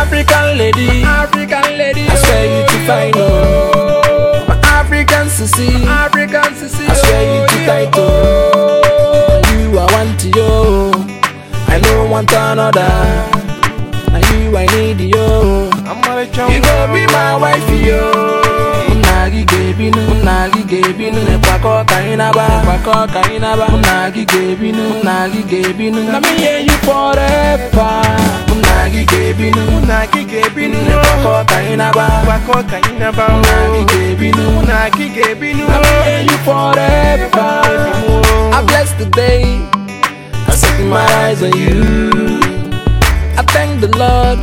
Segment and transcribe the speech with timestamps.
[0.00, 4.44] African lady, African lady, I swear you too fine, oh.
[4.48, 9.42] My African Sisi, African Sisi, I swear you too oh, tight, oh.
[9.52, 10.92] You I want you,
[11.68, 12.88] I don't want another.
[14.10, 15.70] Now you I need you.
[15.86, 16.24] I'm gonna.
[16.52, 18.02] You go be my wife, yo.
[18.94, 23.66] Nna gị ga-ebinu, nna gị ga-ebinu, n'ịkpakọ ka anyị naba, ịkpakọ ka anyị naba.
[23.78, 26.18] Nna gị ga-ebinu, nna gị ga-ebinu, na
[26.66, 28.02] you forever.
[28.56, 30.78] Nna gị ga-ebinu, Una kike binu.
[30.86, 33.26] n'ịkpakọ ka anyị naba, Wako kaina ba.
[33.40, 35.64] nna gị ga-ebinu, Una kike binu.
[35.68, 37.50] na me hear you forever.
[38.56, 39.44] I bless the day
[40.50, 41.80] I set my eyes on you.
[43.40, 44.38] I thank the Lord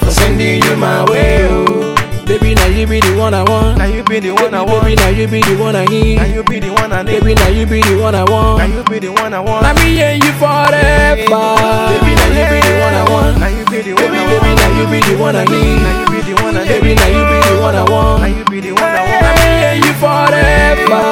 [0.00, 1.46] for sending you my way.
[1.50, 1.83] Oh.
[2.24, 3.78] Baby, now you be the one I want.
[3.78, 4.82] Now you be the one I want.
[4.84, 6.16] baby, now you be the one I need.
[6.16, 7.20] Now you be the one I need.
[7.20, 8.58] Baby, now you be the one I want.
[8.58, 9.62] Now you be the one I want.
[9.62, 10.72] Let me hear you forever.
[11.20, 13.38] Baby, now you be the one I want.
[13.38, 15.78] Now you be the one I baby, now you be the one I need.
[15.84, 16.68] Now you be the one I need.
[16.80, 18.20] Baby, now you be the one I want.
[18.22, 19.36] Now you be the one I Let want.
[19.36, 21.04] me hear you forever.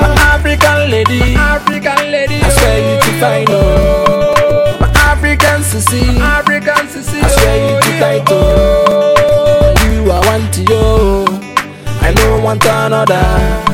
[0.00, 3.93] My African lady, African lady, I swear you too fine, oh.
[13.08, 13.64] Another.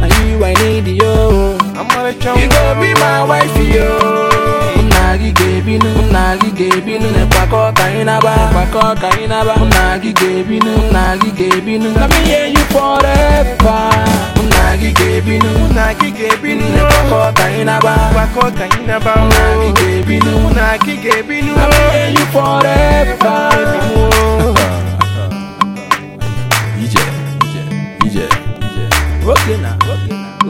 [0.00, 1.58] Now you I need you.
[1.78, 2.12] I'm gonna.
[2.12, 4.28] You go be my wife, yo.
[4.78, 9.54] Nna gị ga-ebinu, nna gị ga-ebinu, n'ịkpakọ ka anyị naba, ịkpakọ ka anyị naba.
[9.56, 13.90] Nna gị ga-ebinu, nna gị ga-ebinu, na me hear you forever.
[14.44, 16.64] Nna gị ga-ebinu, Una kike binu.
[16.74, 19.14] n'ịkpakọ ka anyị naba, Wako kaina ba.
[19.16, 20.78] nna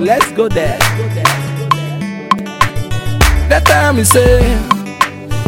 [0.08, 0.78] let's go there.
[3.50, 4.40] That time me say,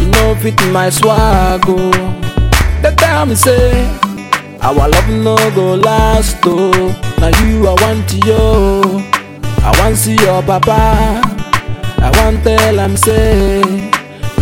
[0.01, 1.91] you know fit my swag oh.
[2.83, 3.73] That time me say,
[4.61, 6.71] our love no go last oh.
[7.19, 9.03] Now you I want you,
[9.65, 11.23] I want see your papa.
[12.03, 13.63] I want tell am say,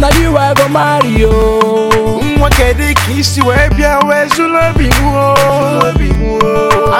[0.01, 1.88] now you I go marry you.
[2.51, 5.35] kedi kisi webia wezula bimuo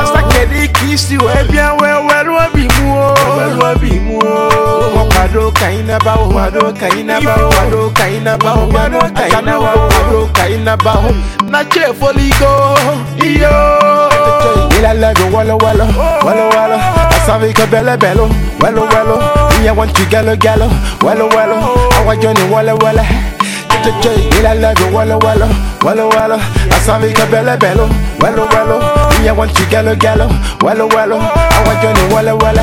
[0.03, 4.49] Asa kedi kisi webia wewerwa bimuo Wewerwa bimuo
[5.19, 11.11] Wado kaina bao, wado kaina bao, wado kaina bao, wado kaina bao, wado kaina bao
[11.51, 12.79] Na chefo ligo,
[13.25, 13.79] iyo
[14.79, 15.87] Ila lego walo walo,
[16.27, 16.81] walo walo
[17.23, 18.31] Asavi ko belo belo,
[18.61, 19.23] walo walo
[19.63, 20.71] Iya want you galo galo,
[21.05, 21.57] walo walo
[21.99, 23.03] Awa joni wale wale
[23.89, 25.49] Ch-ch-ch, ila lego walo walo
[25.85, 26.37] walo walo
[26.77, 27.89] Asavi ka bele belo
[28.21, 28.77] welo welo
[29.23, 30.29] Iya want you galo galo
[30.63, 32.63] welo welo Awa joni wale wale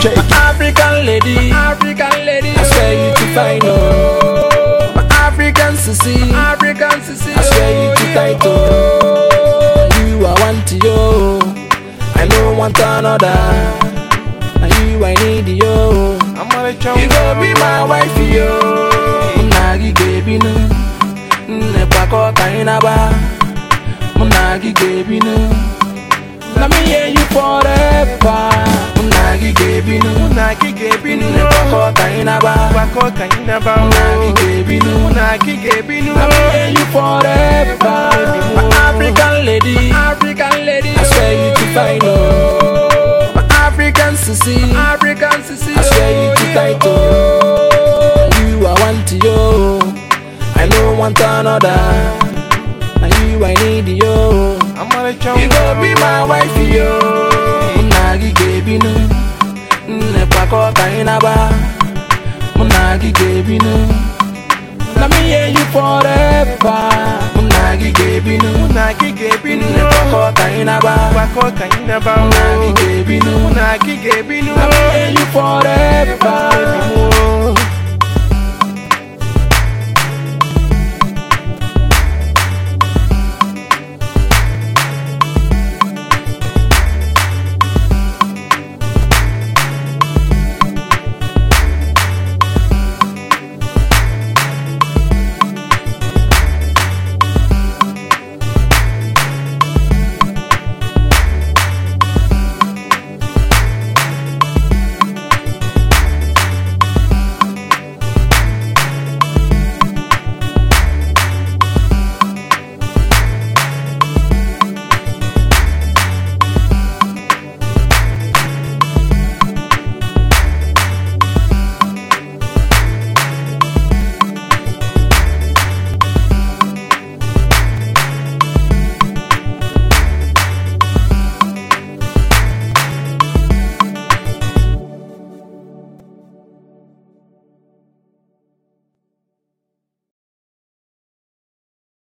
[0.00, 4.92] Ch-ch-ch, African lady, African lady, I swear you too fine, oh.
[4.94, 9.88] My African Sisi, African Sisi, I swear you too tight, oh.
[9.98, 11.40] You I want you,
[12.20, 13.34] I don't want another.
[14.60, 16.18] Now you I need you.
[16.36, 18.87] I'm gonna jump You go be my wife, yo.
[20.28, 20.52] Gị ga-ebinu,
[21.72, 22.94] n'ịkpakọ ka anyị naba.
[24.20, 25.34] Nna gị ga-ebinu,
[26.56, 26.66] na
[27.14, 28.52] you forever.
[29.40, 32.52] Gị ga-ebinu, Una kike binu n'ịkpakọ ka anyị naba.
[32.76, 34.94] Wako ka anyị naba Nna gị ga-ebinu,
[35.44, 36.26] kike binu na
[36.76, 37.98] you forever.
[38.56, 42.58] My African lady, African lady, I swear you to fine, oh.
[42.62, 43.32] oh.
[43.34, 47.27] My African Sisi, African Sisi, I swear you too tight, oh.
[51.08, 51.78] Want another.
[53.00, 54.58] Now you I need you.
[54.76, 57.00] I'm gonna jump You go be my wife, yo.
[57.82, 58.92] Nna gị ga-ebinu,
[59.88, 61.34] n'ịkpakọ ka anyị naba.
[62.56, 63.74] Nna gị ga-ebinu,
[65.00, 66.90] na me hear you forever.
[67.36, 70.94] Nna gị ga-ebinu, Una kike binu n'ịkpakọ ka anyị naba.
[71.16, 76.36] Wako ka anyị naba Nna gị ga-ebinu, Una kike binu na me hear you forever.